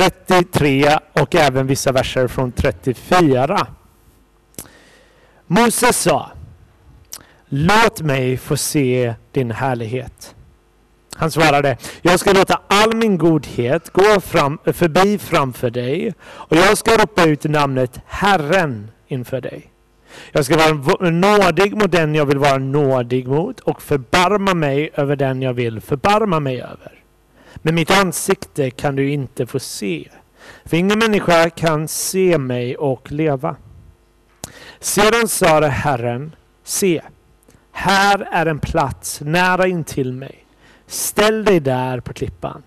[0.00, 3.66] 33 och även vissa verser från 34.
[5.46, 6.30] Moses sa
[7.48, 10.34] Låt mig få se din härlighet.
[11.16, 16.78] Han svarade, jag ska låta all min godhet gå fram, förbi framför dig och jag
[16.78, 19.70] ska ropa ut namnet Herren inför dig.
[20.32, 25.16] Jag ska vara nådig mot den jag vill vara nådig mot och förbarma mig över
[25.16, 26.99] den jag vill förbarma mig över.
[27.62, 30.08] Men mitt ansikte kan du inte få se.
[30.64, 33.56] För ingen människa kan se mig och leva.
[34.80, 37.02] Sedan sade Herren, se,
[37.72, 40.44] här är en plats nära intill mig.
[40.86, 42.62] Ställ dig där på klippan.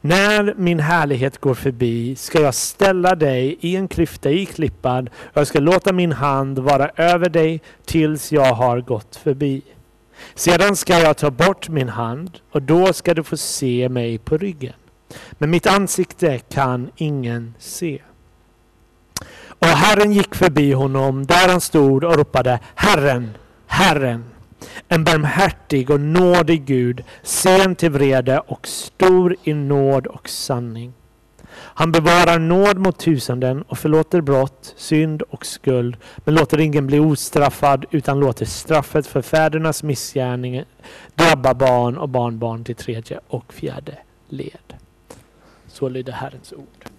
[0.00, 5.36] När min härlighet går förbi ska jag ställa dig i en klyfta i klippan och
[5.36, 9.62] jag ska låta min hand vara över dig tills jag har gått förbi.
[10.34, 14.36] Sedan ska jag ta bort min hand och då ska du få se mig på
[14.36, 14.74] ryggen.
[15.30, 18.02] Men mitt ansikte kan ingen se.
[19.58, 23.30] Och Herren gick förbi honom där han stod och ropade Herren,
[23.66, 24.24] Herren.
[24.88, 30.92] En barmhärtig och nådig Gud, sen till vrede och stor i nåd och sanning.
[31.64, 36.98] Han bevarar nåd mot tusenden och förlåter brott, synd och skuld, men låter ingen bli
[36.98, 40.64] ostraffad utan låter straffet för fädernas missgärning
[41.14, 43.98] drabba barn och barnbarn till tredje och fjärde
[44.28, 44.74] led.
[45.68, 46.93] Så lyder Herrens ord.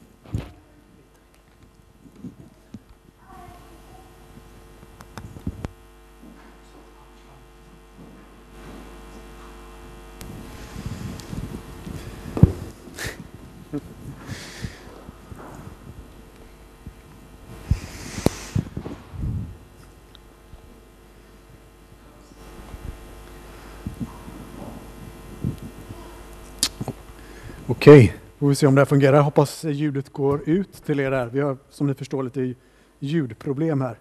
[27.85, 29.21] Okej, får vi se om det här fungerar.
[29.21, 31.27] Hoppas ljudet går ut till er där.
[31.27, 32.53] Vi har som ni förstår lite
[32.99, 33.99] ljudproblem här.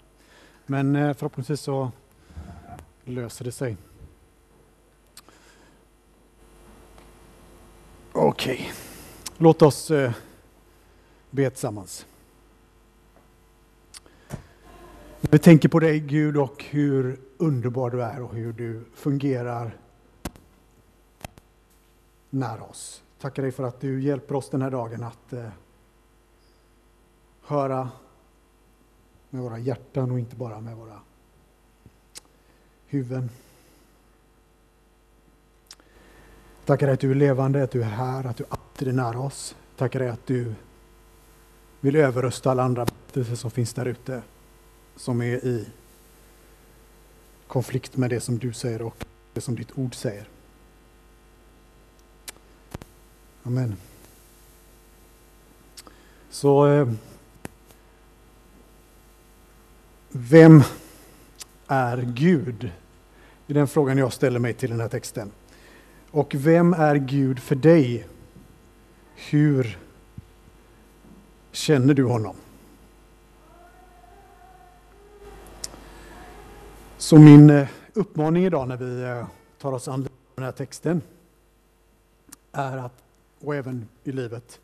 [0.67, 1.91] Men eh, förhoppningsvis så
[3.05, 3.77] löser det sig.
[8.13, 8.73] Okej,
[9.39, 10.13] låt oss eh,
[11.31, 12.07] be tillsammans.
[15.21, 19.77] Vi tänker på dig Gud och hur underbar du är och hur du fungerar
[22.31, 23.04] nära oss.
[23.25, 25.49] Tackar dig för att du hjälper oss den här dagen att eh,
[27.43, 27.91] höra
[29.31, 31.01] med våra hjärtan och inte bara med våra
[32.87, 33.31] huvuden.
[36.65, 39.21] Tackar dig att du är levande, att du är här, att du alltid är nära
[39.21, 39.57] oss.
[39.77, 40.55] Tackar dig att du
[41.81, 44.23] vill överrösta alla andra berättelser som finns där ute,
[44.97, 45.67] som är i
[47.47, 50.34] konflikt med det som du säger och det som ditt ord säger.
[53.47, 53.77] Amen.
[56.31, 56.89] Så eh,
[60.09, 60.63] vem
[61.67, 62.73] är Gud?
[63.47, 65.31] Det är den frågan jag ställer mig till den här texten.
[66.11, 68.07] Och vem är Gud för dig?
[69.15, 69.79] Hur
[71.53, 72.37] känner du honom?
[76.99, 79.27] Så min eh, uppmaning idag när vi eh,
[79.59, 81.03] tar oss an den här texten
[82.53, 83.04] är att
[83.45, 84.61] och även i livet,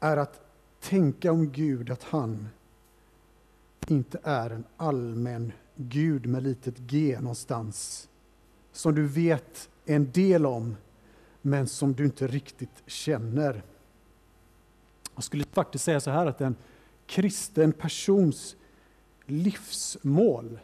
[0.00, 0.40] är att
[0.80, 2.48] tänka om Gud att han
[3.88, 8.08] inte är en allmän Gud med litet g någonstans,
[8.72, 10.76] som du vet en del om,
[11.42, 13.62] men som du inte riktigt känner.
[15.14, 16.56] Jag skulle faktiskt säga så här att en
[17.06, 18.56] kristen persons
[19.26, 20.58] livsmål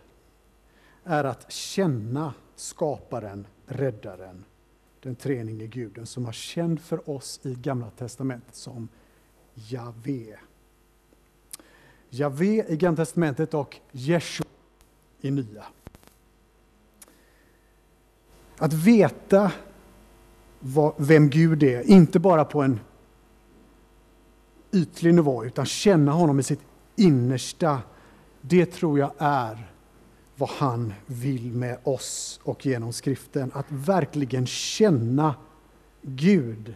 [1.04, 4.44] är att känna skaparen, räddaren
[5.03, 8.88] den treenige guden som var känd för oss i Gamla Testamentet som
[9.55, 10.37] Javé.
[12.11, 14.47] Javé i Gamla Testamentet och Jeshua
[15.21, 15.65] i Nya.
[18.56, 19.53] Att veta
[20.61, 22.81] vad, vem Gud är, inte bara på en
[24.73, 26.61] ytlig nivå, utan känna honom i sitt
[26.96, 27.82] innersta,
[28.41, 29.70] det tror jag är
[30.40, 33.50] vad han vill med oss och genom skriften.
[33.54, 35.34] Att verkligen känna
[36.02, 36.75] Gud.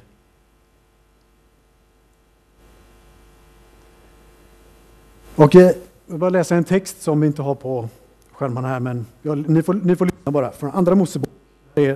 [5.36, 5.74] Och eh, jag
[6.06, 7.88] vill bara läsa en text som vi inte har på
[8.32, 10.50] skärmarna här, men ni, får, ni får lyssna bara.
[10.50, 11.30] Från Andra Mosebok,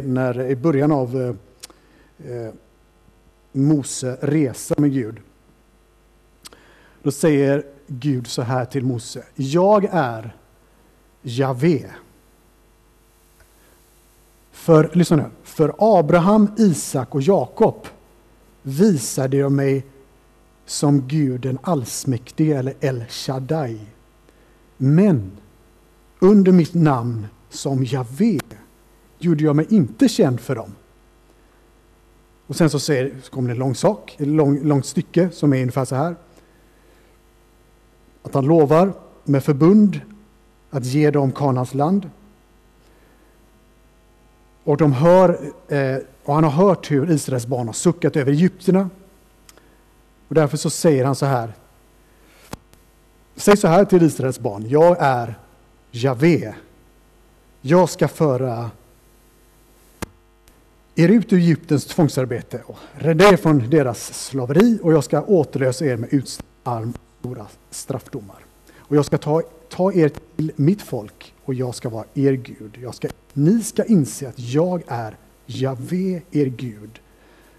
[0.02, 1.34] när, i början av eh,
[2.32, 2.52] eh,
[3.52, 5.16] Mose resa med Gud.
[7.02, 9.24] Då säger Gud så här till Mose.
[9.34, 10.37] Jag är
[11.22, 11.84] Javé.
[14.50, 17.86] För, lyssna nu, för Abraham, Isak och Jakob
[18.62, 19.84] visade jag mig
[20.66, 23.80] som Gud den allsmäktige, eller El Shaddai.
[24.76, 25.30] Men
[26.18, 28.38] under mitt namn som Javé
[29.18, 30.74] gjorde jag mig inte känd för dem.
[32.46, 35.52] Och sen så, säger, så kommer det en lång sak, ett lång, långt stycke som
[35.52, 36.16] är ungefär så här.
[38.22, 38.92] Att han lovar
[39.24, 40.00] med förbund
[40.70, 42.10] att ge dem Kanans land.
[44.64, 48.90] Och, de hör, eh, och han har hört hur Israels barn har suckat över Egypterna.
[50.28, 51.52] Och därför så säger han så här.
[53.36, 54.68] Säg så här till Israels barn.
[54.68, 55.34] Jag är
[55.90, 56.54] Javé.
[57.60, 58.70] Jag ska föra
[60.94, 65.84] er ut ur Egyptens tvångsarbete och rädda er från deras slaveri och jag ska återlösa
[65.84, 68.36] er med utarm stora straffdomar.
[68.78, 72.78] Och jag ska ta, ta er till mitt folk och jag ska vara er Gud.
[72.82, 75.16] Jag ska, ni ska inse att jag är
[75.46, 77.00] Javé, er Gud,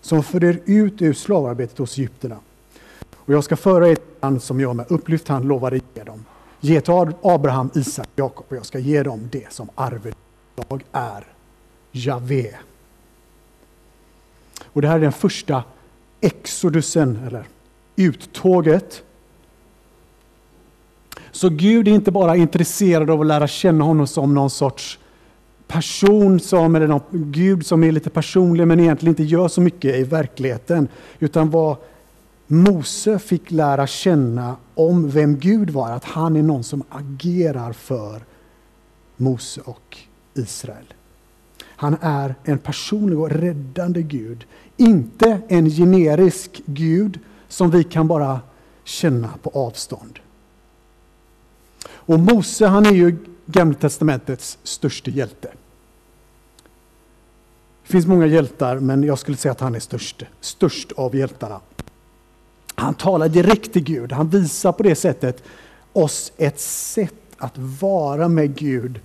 [0.02, 2.38] som för er ut ur slavarbetet hos Egypterna.
[3.16, 6.26] Och jag ska föra er till land som jag med upplyft hand lovade ge dem.
[6.60, 10.18] Ge till Abraham, Isak, Jakob och jag ska ge dem det som arvet.
[10.56, 11.24] Jag är
[11.92, 12.56] Javé.
[14.64, 15.64] Och det här är den första
[16.22, 17.48] exodusen, eller
[17.96, 19.04] uttåget.
[21.32, 25.00] Så Gud är inte bara intresserad av att lära känna honom som någon sorts
[25.68, 29.96] person, som, eller någon Gud som är lite personlig men egentligen inte gör så mycket
[29.96, 30.88] i verkligheten.
[31.20, 31.78] Utan vad
[32.48, 38.22] Mose fick lära känna om vem Gud var, att han är någon som agerar för
[39.18, 39.98] Mose och
[40.34, 40.94] Israel.
[41.66, 44.46] Han är en personlig och räddande Gud.
[44.78, 48.40] Inte en generisk Gud som vi kan bara
[48.84, 50.20] känna på avstånd.
[52.10, 55.48] Och Mose han är ju Gamla testamentets största hjälte.
[57.84, 61.62] Det finns många hjältar, men jag skulle säga att han är störst, störst av hjältarna.
[62.76, 64.12] Han talar direkt till Gud.
[64.12, 65.44] Han visar på det sättet
[65.94, 69.00] oss ett sätt att vara med Gud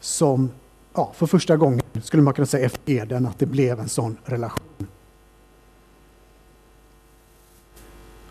[0.00, 0.50] som
[0.94, 4.16] ja, för första gången, skulle man kunna säga efter Eden, att det blev en sån
[4.24, 4.86] relation.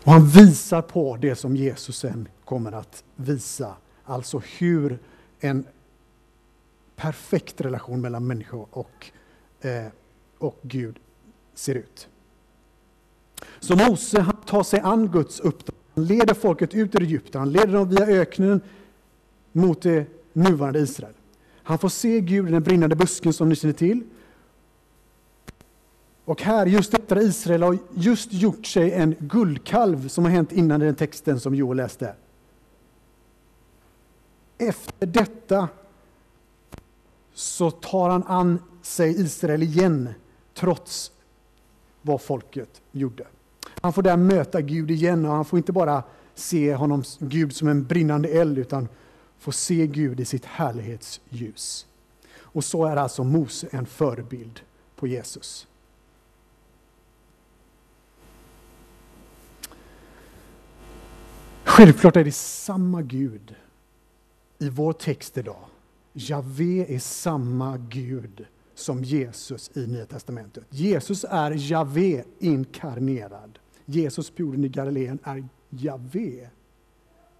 [0.06, 4.98] Och han visar på det som Jesus sen kommer att visa, alltså hur
[5.40, 5.66] en
[6.96, 9.10] perfekt relation mellan människa och,
[9.60, 9.86] eh,
[10.38, 10.98] och Gud
[11.54, 12.08] ser ut.
[13.60, 15.76] Så Mose han tar sig an Guds uppdrag.
[15.94, 18.60] Han leder folket ut ur Egypten, han leder dem via öknen
[19.52, 21.14] mot det nuvarande Israel.
[21.62, 24.02] Han får se Gud i den brinnande busken som ni känner till.
[26.26, 30.80] Och här, just efter Israel har just gjort sig en guldkalv som har hänt innan
[30.80, 32.14] den texten som Joel läste.
[34.58, 35.68] Efter detta
[37.34, 40.08] så tar han an sig Israel igen,
[40.54, 41.12] trots
[42.02, 43.26] vad folket gjorde.
[43.80, 46.02] Han får där möta Gud igen och han får inte bara
[46.34, 48.88] se honom, Gud som en brinnande eld, utan
[49.38, 51.86] får se Gud i sitt härlighetsljus.
[52.40, 54.60] Och så är alltså Mose en förebild
[54.96, 55.66] på Jesus.
[61.66, 63.54] Självklart är det samma Gud
[64.58, 65.64] i vår text idag.
[66.12, 70.64] Javé är samma Gud som Jesus i Nya Testamentet.
[70.70, 73.58] Jesus är Javé inkarnerad.
[73.84, 76.48] Jesus på jorden i Galileen är Javé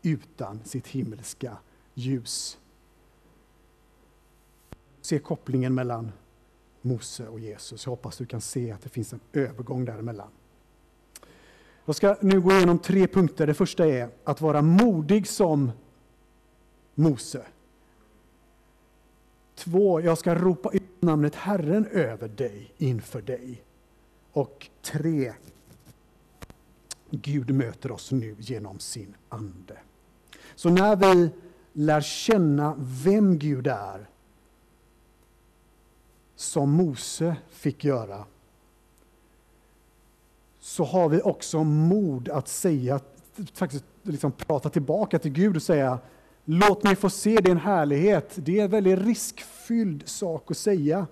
[0.02, 1.56] utan sitt himmelska
[1.95, 2.59] ljus.
[5.00, 6.12] Se kopplingen mellan
[6.83, 7.87] Mose och Jesus.
[7.87, 10.30] Jag hoppas du kan se att det finns en övergång däremellan.
[11.87, 13.47] Jag ska nu gå igenom tre punkter.
[13.47, 15.71] Det första är att vara modig som
[16.95, 17.47] Mose.
[19.55, 23.62] Två, jag ska ropa ut namnet Herren över dig, inför dig.
[24.33, 25.33] Och tre,
[27.11, 29.78] Gud möter oss nu genom sin Ande.
[30.55, 31.31] Så när vi
[31.73, 34.09] lär känna vem Gud är,
[36.37, 38.25] som Mose fick göra,
[40.76, 43.00] så har vi också mod att säga,
[43.54, 45.99] faktiskt liksom prata tillbaka till Gud och säga
[46.49, 48.33] Låt mig få se din härlighet.
[48.35, 51.06] Det är en väldigt riskfylld sak att säga.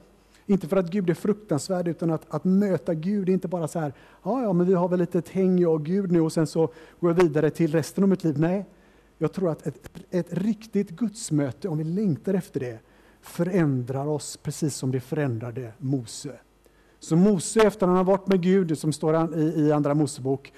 [0.46, 3.78] Inte för att Gud är fruktansvärd, utan att, att möta Gud är inte bara så
[3.78, 3.92] här,
[4.22, 6.46] ja, ja, men vi har väl lite ett häng jag och Gud nu och sen
[6.46, 6.66] så
[7.00, 8.38] går jag vidare till resten av mitt liv.
[8.38, 8.66] Nej,
[9.18, 12.78] jag tror att ett, ett riktigt gudsmöte, om vi längtar efter det,
[13.20, 16.38] förändrar oss precis som det förändrade Mose.
[17.04, 20.52] Så Mose, efter att han har varit med Gud, som står i, i Andra Mosebok,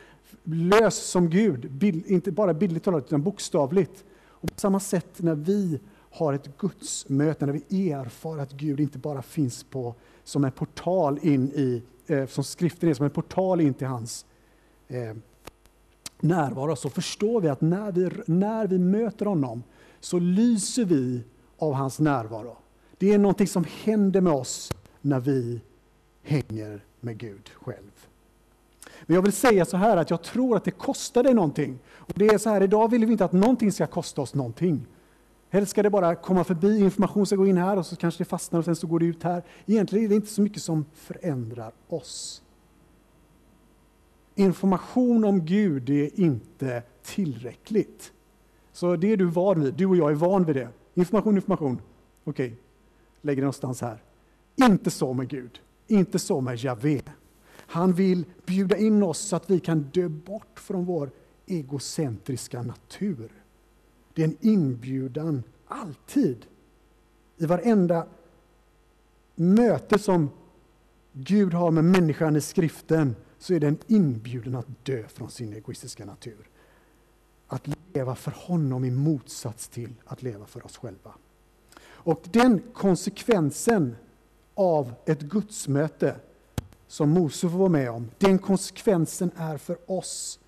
[0.44, 4.04] lös som Gud, bild, inte bara bildligt talat, utan bokstavligt.
[4.28, 8.98] Och på samma sätt när vi har ett gudsmöte, när vi erfar att Gud inte
[8.98, 13.60] bara finns på som en portal in i, eh, som skriften är som en portal
[13.60, 14.26] in till hans
[14.88, 15.16] eh,
[16.20, 19.62] närvaro, så förstår vi att när vi, när vi möter honom
[20.00, 21.24] så lyser vi
[21.58, 22.56] av hans närvaro.
[22.98, 25.60] Det är någonting som händer med oss när vi
[26.26, 28.06] hänger med Gud själv.
[29.06, 31.78] Men jag vill säga så här att jag tror att det kostar dig någonting.
[31.88, 34.86] Och det är så här, idag vill vi inte att någonting ska kosta oss någonting.
[35.50, 38.28] Helst ska det bara komma förbi, information ska gå in här och så kanske det
[38.28, 39.42] fastnar och sen så går det ut här.
[39.66, 42.42] Egentligen är det inte så mycket som förändrar oss.
[44.34, 48.12] Information om Gud är inte tillräckligt.
[48.72, 50.68] Så det är du van vid, du och jag är van vid det.
[50.94, 51.80] Information, information.
[52.24, 52.58] Okej, okay.
[53.22, 54.02] lägger det någonstans här.
[54.56, 57.02] Inte så med Gud, inte så med Javé.
[57.56, 61.10] Han vill bjuda in oss så att vi kan dö bort från vår
[61.46, 63.32] egocentriska natur.
[64.14, 66.46] Det är en inbjudan, alltid.
[67.36, 68.06] I varenda
[69.34, 70.30] möte som
[71.12, 75.52] Gud har med människan i skriften så är det en inbjudan att dö från sin
[75.52, 76.48] egoistiska natur.
[77.46, 81.14] Att leva för honom i motsats till att leva för oss själva.
[81.82, 83.96] Och den konsekvensen
[84.56, 86.16] av ett gudsmöte
[86.86, 90.38] som Mose får vara med om, den konsekvensen är för oss.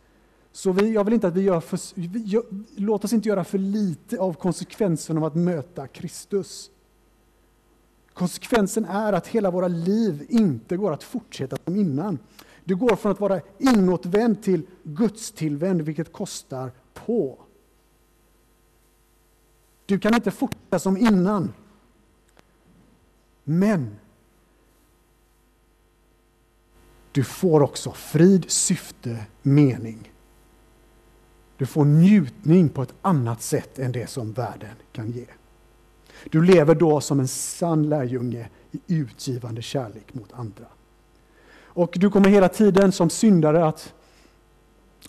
[0.53, 2.43] Så vi, jag vill inte att vi gör för, vi,
[2.77, 6.71] låt oss inte göra för lite av konsekvensen av att möta Kristus.
[8.13, 12.19] Konsekvensen är att hela våra liv inte går att fortsätta som innan.
[12.65, 17.39] Du går från att vara inåtvänd till gudstillvänd, vilket kostar på.
[19.87, 21.53] Du kan inte fortsätta som innan.
[23.51, 23.97] Men
[27.13, 30.13] du får också frid, syfte, mening.
[31.57, 35.25] Du får njutning på ett annat sätt än det som världen kan ge.
[36.31, 40.67] Du lever då som en sann lärjunge i utgivande kärlek mot andra.
[41.63, 43.95] Och du kommer hela tiden som syndare att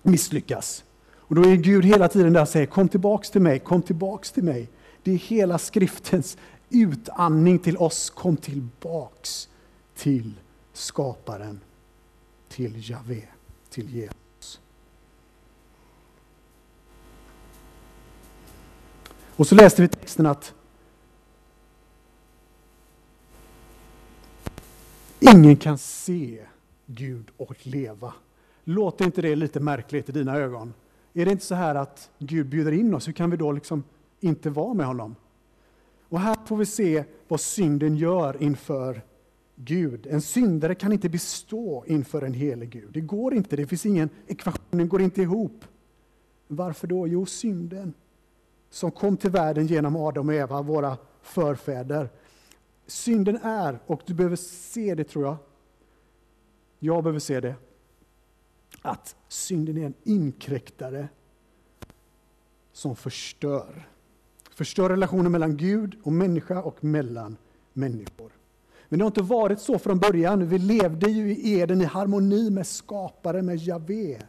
[0.04, 0.84] misslyckas.
[1.14, 4.32] Och då är Gud hela tiden där och säger kom tillbaks till mig, kom tillbaks
[4.32, 4.70] till mig.
[5.04, 6.38] Det är hela skriftens
[6.70, 9.50] utandning till oss, kom tillbaks
[9.96, 10.34] till
[10.74, 11.60] skaparen,
[12.50, 13.24] till Javé,
[13.70, 14.60] till Jesus.
[19.36, 20.54] Och så läste vi texten att
[25.20, 26.46] ingen kan se
[26.86, 28.14] Gud och leva.
[28.64, 30.74] Låter inte det lite märkligt i dina ögon?
[31.14, 33.08] Är det inte så här att Gud bjuder in oss?
[33.08, 33.84] Hur kan vi då liksom
[34.20, 35.16] inte vara med honom?
[36.10, 39.02] Och här får vi se vad synden gör inför
[39.56, 40.08] Gud.
[40.08, 42.94] En syndare kan inte bestå inför en helig Gud.
[42.94, 45.66] Det går inte, det finns ingen ekvationen går inte ihop.
[46.48, 47.08] Varför då?
[47.08, 47.94] Jo, synden
[48.70, 52.10] som kom till världen genom Adam och Eva, våra förfäder.
[52.88, 55.38] Synden är, och du behöver se det tror jag,
[56.80, 57.56] jag behöver se det,
[58.82, 61.08] att synden är en inkräktare
[62.72, 63.90] som förstör.
[64.60, 67.38] Förstör relationen mellan Gud och människa och mellan
[67.74, 68.32] människor.
[68.90, 70.48] Men det har inte varit så från början.
[70.48, 74.22] Vi levde ju i Eden i harmoni med skaparen, med Javé.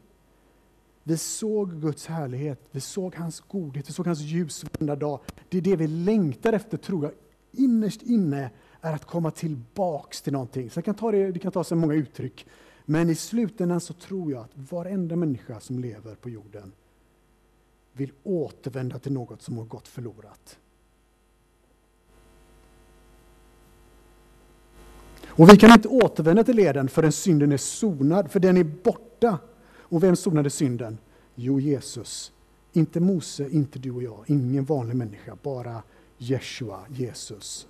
[1.02, 5.20] Vi såg Guds härlighet, vi såg hans godhet, vi såg hans ljus varenda dag.
[5.48, 7.12] Det är det vi längtar efter, tror jag,
[7.52, 10.70] innerst inne, är att komma tillbaks till någonting.
[10.70, 12.46] Så det kan ta, det, det kan ta sig många uttryck.
[12.84, 16.72] Men i slutändan så tror jag att varenda människa som lever på jorden
[17.92, 20.58] vill återvända till något som har gått förlorat.
[25.26, 29.38] Och vi kan inte återvända till leden förrän synden är sonad, för den är borta.
[29.78, 30.98] Och vem sonade synden?
[31.34, 32.32] Jo, Jesus.
[32.72, 35.82] Inte Mose, inte du och jag, ingen vanlig människa, bara
[36.18, 37.66] Jeshua, Jesus.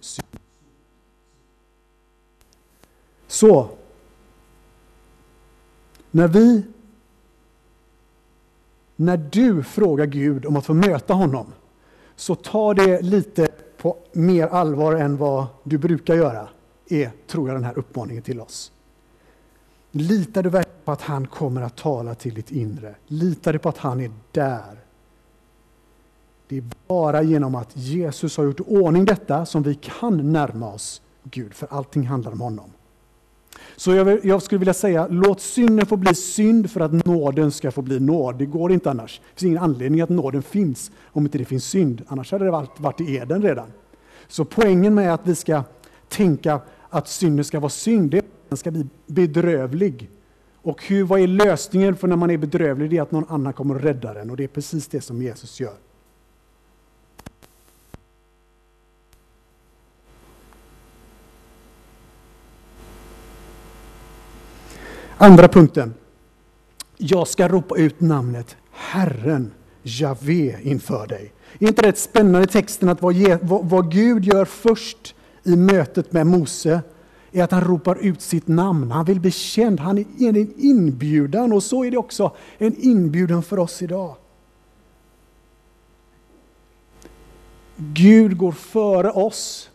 [3.27, 3.71] Så,
[6.11, 6.63] när vi
[9.01, 11.47] när du frågar Gud om att få möta honom,
[12.17, 16.49] så ta det lite på mer allvar än vad du brukar göra,
[16.89, 18.73] är, tror jag, den här uppmaningen till oss.
[19.91, 22.95] Litar du verkligen på att han kommer att tala till ditt inre?
[23.07, 24.79] Litar du på att han är där?
[26.49, 31.03] Det är bara genom att Jesus har gjort ordning detta som vi kan närma oss
[31.23, 32.71] Gud, för allting handlar om honom.
[33.77, 37.71] Så jag, jag, skulle vilja säga, låt synden få bli synd för att nåden ska
[37.71, 38.39] få bli nåd.
[38.39, 39.21] Det går inte annars.
[39.35, 42.03] Det finns ingen anledning att nåden finns om inte det finns synd.
[42.09, 43.67] Annars hade det varit, varit i Eden redan.
[44.29, 45.63] Så poängen med att vi ska
[46.09, 50.11] tänka att synden ska vara synd, det är att den ska bli bedrövlig.
[50.63, 52.91] Och hur, vad är lösningen för när man är bedrövlig?
[52.91, 55.23] Det är att någon annan kommer och räddar den och det är precis det som
[55.23, 55.75] Jesus gör.
[65.23, 65.95] Andra punkten.
[66.97, 71.33] Jag ska ropa ut namnet Herren, Javé, inför dig.
[71.59, 76.27] Är inte det spännande texten att vad, vad, vad Gud gör först i mötet med
[76.27, 76.83] Mose
[77.33, 78.91] är att han ropar ut sitt namn.
[78.91, 79.81] Han vill bli känd.
[79.81, 84.17] Han är en inbjudan och så är det också en inbjudan för oss idag.
[87.77, 89.71] Gud går före oss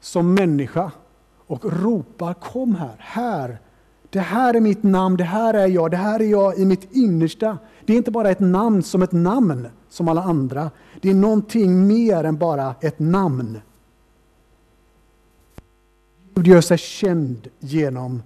[0.00, 0.90] som människa
[1.46, 3.58] och ropar kom här, här.
[4.10, 6.88] Det här är mitt namn, det här är jag, det här är jag i mitt
[6.92, 7.58] innersta.
[7.84, 10.70] Det är inte bara ett namn som ett namn som alla andra.
[11.00, 13.60] Det är någonting mer än bara ett namn.
[16.34, 18.22] Gud gör sig känd genom,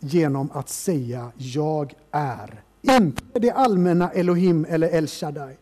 [0.00, 2.62] genom att säga jag är.
[2.82, 5.56] Inte det allmänna Elohim eller El Shaddai.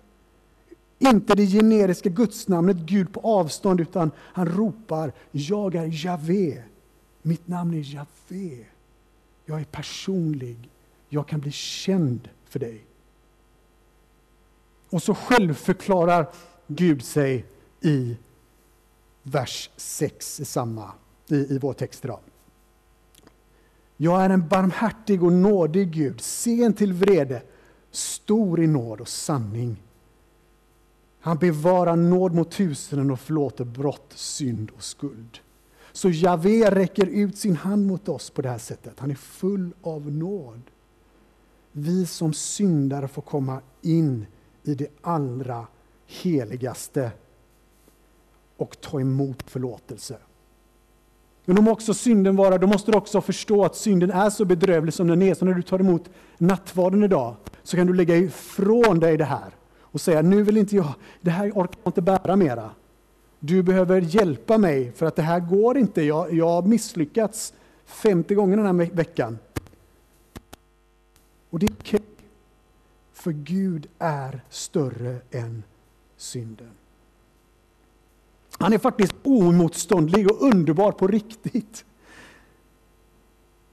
[0.99, 6.62] Inte det generiska gudsnamnet Gud på avstånd, utan han ropar jag är Javé.
[7.22, 8.64] Mitt namn är Javé.
[9.50, 10.71] Jag är personlig.
[11.09, 12.85] Jag kan bli känd för dig.
[14.90, 16.33] Och så självförklarar
[16.66, 17.47] Gud sig
[17.80, 18.16] i
[19.23, 20.92] vers 6 i samma
[21.28, 22.21] i, i vår text idag.
[23.97, 27.42] Jag är en barmhärtig och nådig Gud, sen till vrede,
[27.90, 29.83] stor i nåd och sanning.
[31.21, 35.38] Han bevarar nåd mot tusenden och förlåter brott, synd och skuld.
[36.00, 39.00] Så Javé räcker ut sin hand mot oss på det här sättet.
[39.00, 40.62] Han är full av nåd.
[41.73, 44.26] Vi som syndare får komma in
[44.62, 45.66] i det allra
[46.07, 47.11] heligaste
[48.57, 50.16] och ta emot förlåtelse.
[51.45, 54.95] Men om också synden vara, då måste du också förstå att synden är så bedrövlig
[54.95, 55.35] som den är.
[55.35, 59.54] Så när du tar emot nattvarden idag så kan du lägga ifrån dig det här
[59.80, 62.71] och säga nu vill inte jag, det här orkar jag inte bära mera.
[63.40, 66.02] Du behöver hjälpa mig för att det här går inte.
[66.02, 67.52] Jag, jag har misslyckats
[67.85, 69.38] 50 gånger den här veckan.
[71.50, 72.00] Och det är okej.
[73.12, 75.62] För Gud är större än
[76.17, 76.71] synden.
[78.58, 81.84] Han är faktiskt oemotståndlig och underbar på riktigt.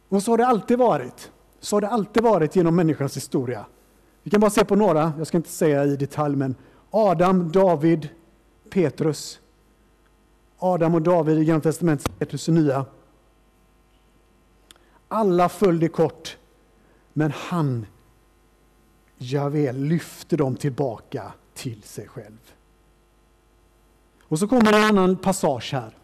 [0.10, 1.32] Och så har det alltid varit.
[1.60, 3.66] Så har det alltid varit genom människans historia.
[4.24, 6.56] Vi kan bara se på några, jag ska inte säga i detalj, men
[6.92, 8.10] Adam, David,
[8.70, 9.40] Petrus.
[10.58, 12.86] Adam och David i Gamla Testamentet, Petrus och Nya.
[15.08, 16.38] Alla följde kort,
[17.14, 17.86] men han,
[19.18, 22.54] Javé, lyfte dem tillbaka till sig själv.
[24.22, 25.98] Och så kommer en annan passage här.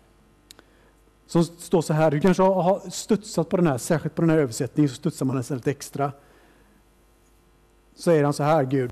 [1.28, 4.38] Som står så här, du kanske har studsat på den här, särskilt på den här
[4.38, 6.12] översättningen så studsar man nästan lite extra.
[7.96, 8.92] Så säger han så här, Gud.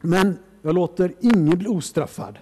[0.00, 2.38] Men jag låter ingen bli ostraffad,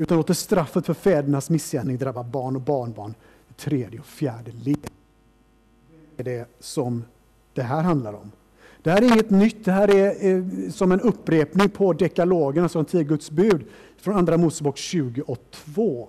[0.00, 3.14] utan låter straffet för fädernas missgärning drabba barn och barnbarn,
[3.48, 4.90] i tredje och fjärde led.
[6.16, 7.04] Det är det som
[7.54, 8.30] det här handlar om.
[8.82, 12.78] Det här är inget nytt, det här är eh, som en upprepning på dekalogen, alltså
[12.78, 13.64] de tio Guds bud,
[13.96, 16.08] från Andra Mosebok 20 och 2.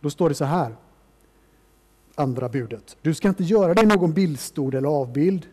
[0.00, 0.76] Då står det så här,
[2.14, 2.96] andra budet.
[3.02, 5.46] Du ska inte göra dig någon bildstod eller avbild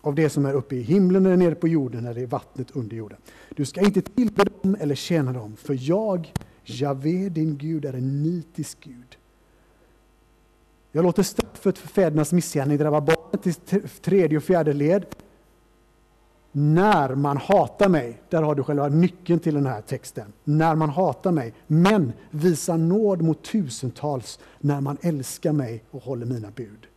[0.00, 2.96] av det som är uppe i himlen eller nere på jorden eller i vattnet under
[2.96, 3.18] jorden.
[3.56, 6.32] Du ska inte tillbe dem eller tjäna dem, för jag,
[6.64, 9.16] Javé, din Gud, är en nitisk Gud.
[10.92, 13.52] Jag låter straffet för fädernas missgärning drabba barnet i
[14.00, 15.06] tredje och fjärde led.
[16.52, 20.32] När man hatar mig, där har du själva nyckeln till den här texten.
[20.44, 26.26] När man hatar mig, men visar nåd mot tusentals när man älskar mig och håller
[26.26, 26.87] mina bud.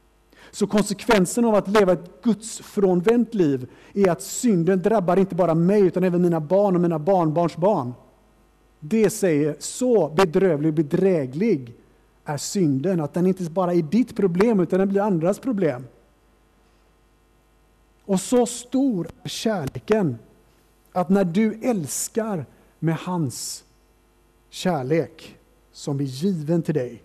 [0.52, 5.82] Så konsekvensen av att leva ett gudsfrånvänt liv är att synden drabbar inte bara mig
[5.82, 7.94] utan även mina barn och mina barnbarns barn.
[8.80, 11.76] Det säger så bedrövlig och bedräglig
[12.26, 15.88] är synden, att den inte bara är ditt problem utan den blir andras problem.
[18.06, 20.18] Och så stor är kärleken
[20.92, 22.46] att när du älskar
[22.80, 23.64] med hans
[24.50, 25.38] kärlek
[25.72, 27.04] som är given till dig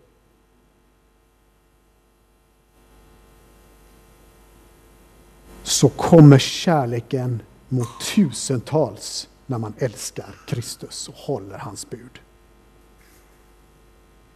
[5.67, 12.21] så kommer kärleken mot tusentals när man älskar Kristus och håller hans bud.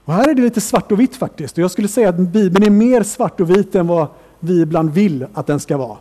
[0.05, 1.59] Och här är det lite svart och vitt faktiskt.
[1.59, 4.09] Och jag skulle säga att Bibeln är mer svart och vit än vad
[4.41, 5.99] vi ibland vill att den ska vara.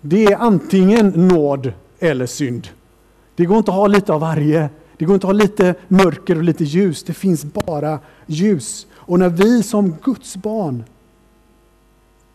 [0.00, 2.68] Det är antingen nåd eller synd.
[3.36, 4.70] Det går inte att ha lite av varje.
[4.96, 7.02] Det går inte att ha lite mörker och lite ljus.
[7.02, 8.86] Det finns bara ljus.
[8.92, 10.84] Och när vi som Guds barn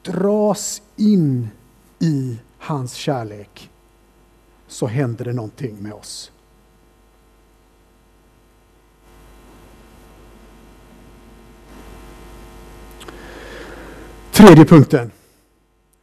[0.04, 1.48] dras in
[2.00, 3.70] i hans kärlek
[4.68, 6.32] så händer det någonting med oss.
[14.32, 15.12] Tredje punkten.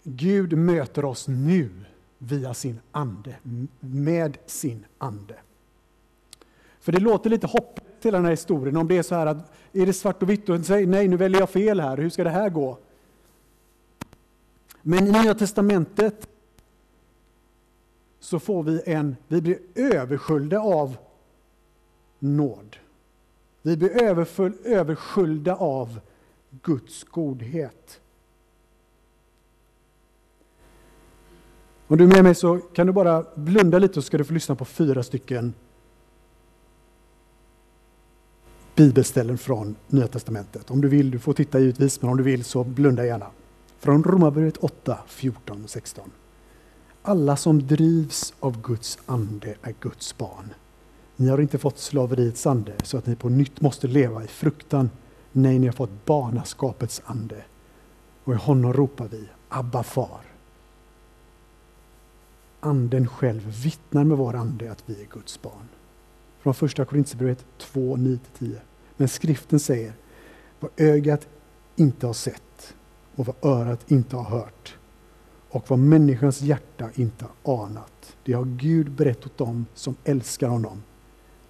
[0.02, 1.70] Gud möter oss nu
[2.18, 3.34] via sin ande,
[3.80, 5.34] med sin ande.
[6.80, 9.52] För det låter lite hopplöst hela den här historien om det är så här att
[9.72, 12.24] är det svart och vitt och säger nej nu väljer jag fel här, hur ska
[12.24, 12.78] det här gå?
[14.88, 16.28] Men i Nya Testamentet
[18.20, 20.96] så får vi en, vi blir översköljda av
[22.18, 22.76] nåd.
[23.62, 24.02] Vi blir
[24.64, 26.00] översköljda av
[26.62, 28.00] Guds godhet.
[31.86, 34.32] Om du är med mig så kan du bara blunda lite så ska du få
[34.32, 35.54] lyssna på fyra stycken
[38.74, 40.70] bibelställen från Nya Testamentet.
[40.70, 43.30] Om du vill, du får titta givetvis, men om du vill så blunda gärna.
[43.86, 46.10] Från Romarbrevet 8, 14 och 16.
[47.02, 50.54] Alla som drivs av Guds ande är Guds barn.
[51.16, 54.90] Ni har inte fått slaveriets ande så att ni på nytt måste leva i fruktan.
[55.32, 57.44] Nej, ni har fått barnaskapets ande.
[58.24, 60.20] Och i honom ropar vi Abba far.
[62.60, 65.68] Anden själv vittnar med vår ande att vi är Guds barn.
[66.40, 68.18] Från första Korintierbrevet 2, 9-10.
[68.96, 69.92] Men skriften säger
[70.60, 71.28] vad ögat
[71.76, 72.42] inte har sett
[73.16, 74.76] och vad örat inte har hört
[75.50, 78.16] och vad människans hjärta inte har anat.
[78.24, 80.82] Det har Gud berättat åt dem som älskar honom.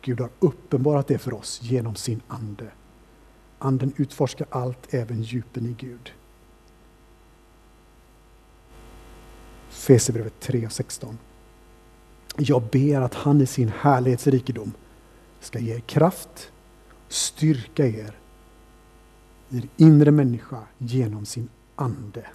[0.03, 2.67] Gud har uppenbarat det för oss genom sin ande.
[3.59, 6.13] Anden utforskar allt, även djupen i Gud.
[9.69, 11.17] Fesebrevet 3.16.
[12.37, 14.73] Jag ber att han i sin härlighetsrikedom
[15.41, 16.53] ska ge er kraft,
[17.09, 18.17] styrka er
[19.51, 22.27] i er inre människa genom sin ande.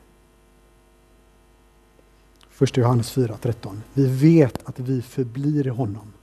[2.49, 3.81] Första Johannes 4.13.
[3.93, 6.13] Vi vet att vi förblir i honom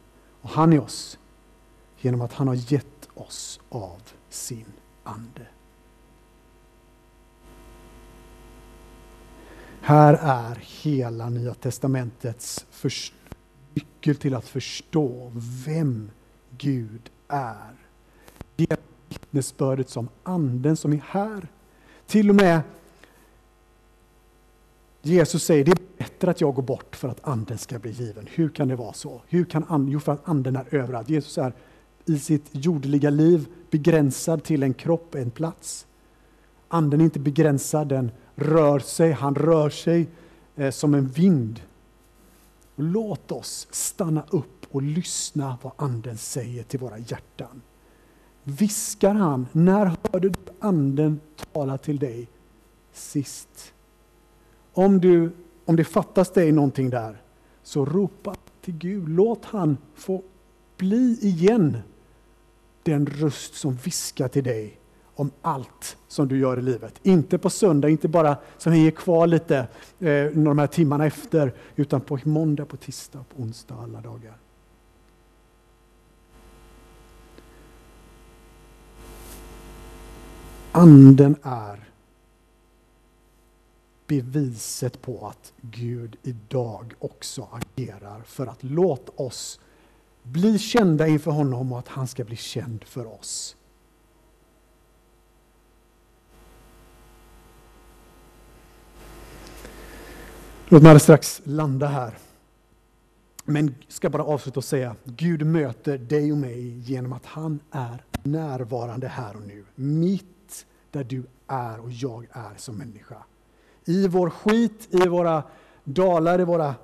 [0.43, 1.19] och han i oss
[1.99, 4.73] genom att han har gett oss av sin
[5.05, 5.47] ande.
[9.81, 12.67] Här är hela Nya Testamentets
[13.75, 15.33] nyckel till att förstå
[15.67, 16.11] vem
[16.59, 17.75] Gud är.
[18.57, 18.79] Det är
[19.09, 21.49] vittnesbördet som anden som är här.
[22.07, 22.61] Till och med
[25.03, 28.29] Jesus säger det är bättre att jag går bort för att anden ska bli given.
[28.31, 29.23] Hur kan det vara så?
[29.29, 31.09] Hur kan anden, jo, för att anden är överallt.
[31.09, 31.53] Jesus är
[32.05, 35.87] i sitt jordliga liv begränsad till en kropp, en plats.
[36.69, 40.09] Anden är inte begränsad, den rör sig, han rör sig
[40.57, 41.61] eh, som en vind.
[42.77, 47.63] Låt oss stanna upp och lyssna vad anden säger till våra hjärtan.
[48.43, 51.21] Viskar han, när hörde du anden
[51.53, 52.29] tala till dig
[52.93, 53.75] sist?
[54.79, 55.31] Om, du,
[55.65, 57.23] om det fattas dig någonting där,
[57.63, 59.09] så ropa till Gud.
[59.09, 60.23] Låt han få
[60.77, 61.79] bli igen
[62.83, 64.79] den röst som viskar till dig
[65.15, 66.95] om allt som du gör i livet.
[67.03, 69.57] Inte på söndag, inte bara som hänger kvar lite
[69.99, 74.37] eh, de här timmarna efter, utan på måndag, på tisdag, på onsdag, alla dagar.
[80.73, 81.88] Anden är
[84.09, 89.61] beviset på att Gud idag också agerar för att låta oss
[90.23, 93.57] bli kända inför honom och att han ska bli känd för oss.
[100.69, 102.19] Låt mig strax landa här.
[103.45, 108.05] Men ska bara avsluta och säga, Gud möter dig och mig genom att han är
[108.23, 109.65] närvarande här och nu.
[109.75, 113.17] Mitt där du är och jag är som människa.
[113.89, 115.43] I vår skit, i våra
[115.85, 116.75] dalar, i våra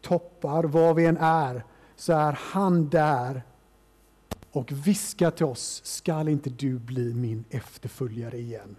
[0.00, 1.64] toppar, var vi än är,
[1.96, 3.42] så är han där
[4.52, 8.76] och viskar till oss, skall inte du bli min efterföljare igen?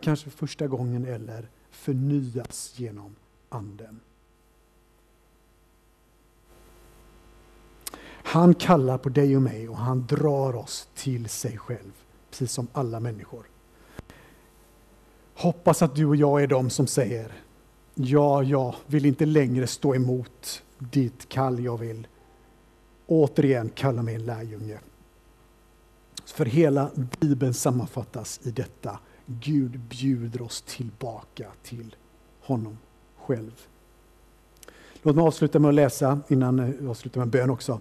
[0.00, 3.16] Kanske första gången eller förnyas genom
[3.48, 4.00] anden.
[8.08, 11.92] Han kallar på dig och mig och han drar oss till sig själv,
[12.30, 13.46] precis som alla människor.
[15.36, 17.32] Hoppas att du och jag är de som säger,
[17.94, 22.06] ja, jag vill inte längre stå emot ditt kall, jag vill
[23.06, 24.78] återigen kalla mig en lärjunge.
[26.24, 28.98] För hela Bibeln sammanfattas i detta.
[29.26, 31.96] Gud bjuder oss tillbaka till
[32.40, 32.78] honom
[33.16, 33.66] själv.
[35.02, 37.80] Låt mig avsluta med att läsa, innan jag avslutar med bön också.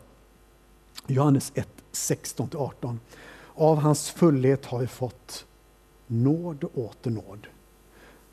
[1.07, 2.97] Johannes 1, 16-18.
[3.55, 5.45] Av hans fullhet har vi fått
[6.07, 7.47] nåd och åter nåd.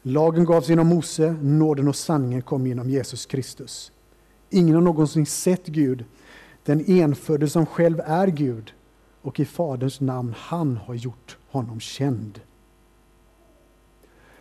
[0.03, 3.93] Lagen gavs genom Mose, nåden och sanningen kom genom Jesus Kristus.
[4.51, 6.05] Ingen har någonsin sett Gud,
[6.65, 8.73] den enfödde som själv är Gud
[9.23, 12.41] och i Faderns namn han har gjort honom känd.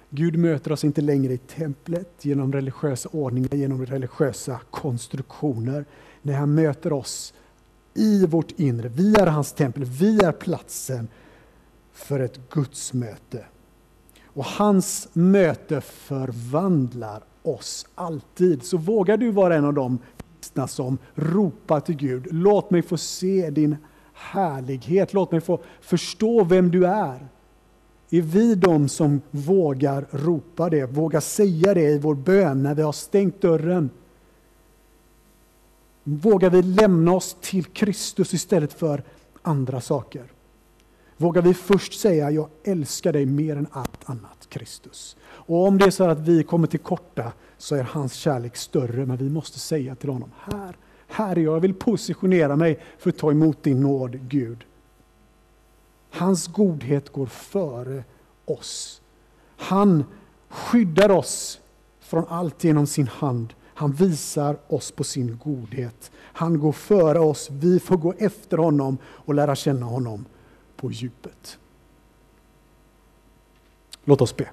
[0.10, 5.86] Gud möter oss inte längre i templet genom religiösa ordningar, genom religiösa konstruktioner.
[6.22, 7.34] Nej, han möter oss
[7.94, 8.90] i vårt inre.
[8.90, 11.08] Vi är hans tempel, vi är platsen
[12.02, 13.46] för ett gudsmöte.
[14.26, 18.64] Och hans möte förvandlar oss alltid.
[18.64, 20.00] Så vågar du vara en av de
[20.40, 22.28] kristna som ropar till Gud.
[22.32, 23.78] Låt mig få se din
[24.14, 25.14] härlighet.
[25.14, 27.28] Låt mig få förstå vem du är.
[28.10, 32.82] Är vi de som vågar ropa det, vågar säga det i vår bön när vi
[32.82, 33.90] har stängt dörren?
[36.04, 39.04] Vågar vi lämna oss till Kristus istället för
[39.42, 40.24] andra saker?
[41.22, 45.18] Vågar vi först säga, jag älskar dig mer än allt annat, Kristus.
[45.24, 49.06] Och om det är så att vi kommer till korta så är hans kärlek större,
[49.06, 53.10] men vi måste säga till honom, här, här är jag, jag vill positionera mig för
[53.10, 54.64] att ta emot din nåd, Gud.
[56.12, 58.04] Hans godhet går före
[58.46, 59.02] oss.
[59.58, 60.04] Han
[60.50, 61.60] skyddar oss
[62.00, 63.54] från allt genom sin hand.
[63.74, 66.12] Han visar oss på sin godhet.
[66.16, 67.50] Han går före oss.
[67.52, 70.26] Vi får gå efter honom och lära känna honom
[70.82, 71.60] på djupet.
[74.04, 74.50] Låt oss be.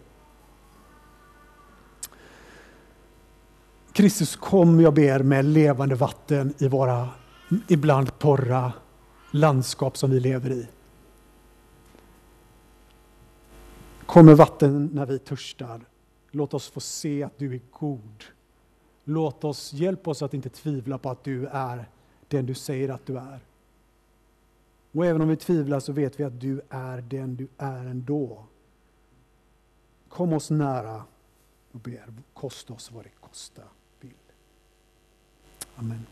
[3.92, 7.08] Kristus kom, jag ber, med levande vatten i våra
[7.68, 8.72] ibland torra
[9.30, 10.68] landskap som vi lever i.
[14.06, 15.80] Kom med vatten när vi törstar.
[16.30, 18.24] Låt oss få se att du är god.
[19.04, 21.88] Låt oss, hjälp oss att inte tvivla på att du är
[22.28, 23.47] den du säger att du är.
[24.92, 28.44] Och även om vi tvivlar så vet vi att du är den du är ändå.
[30.08, 31.04] Kom oss nära
[31.72, 33.62] och ber, kosta oss vad det kosta
[34.00, 34.12] vill.
[35.76, 36.06] Amen.